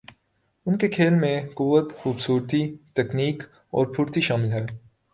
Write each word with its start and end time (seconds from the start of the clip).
ان 0.65 0.77
کے 0.77 0.87
کھیل 0.87 1.13
میں 1.13 1.41
قوت، 1.55 1.93
خوبصورتی، 1.97 2.61
تکنیک 2.93 3.43
اور 3.69 3.85
پھرتی 3.95 4.21
شامل 4.21 4.51
ہے۔ 4.51 4.65